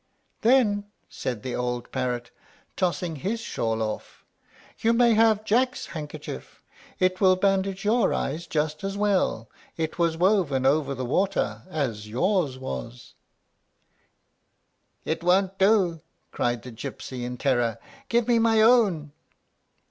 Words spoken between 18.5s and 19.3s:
own."